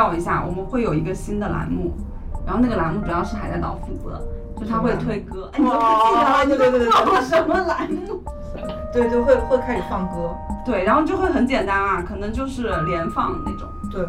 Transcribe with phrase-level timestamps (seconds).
[0.00, 1.92] 报一下，我们会有一个新的栏目，
[2.46, 4.18] 然后那个栏目主要是海在岛负责，
[4.58, 5.50] 就他会推歌。
[5.58, 6.42] 你哇！
[6.42, 8.22] 对对对，放什么栏目？
[8.94, 10.34] 对 对，会会开始放歌。
[10.64, 13.68] 对，然后就会很简单啊，可能就是连放那种。
[13.92, 14.02] 对，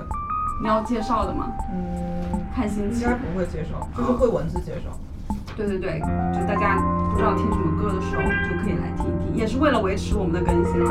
[0.61, 1.51] 你要介绍的吗？
[1.73, 3.01] 嗯，看心情。
[3.03, 5.35] 应该不会介绍，就是会文字介绍。
[5.57, 5.99] 对对对，
[6.33, 6.77] 就大家
[7.11, 10.81] 不知道听什么歌的时候，就可以来听一听，也是为了维持我们的更新。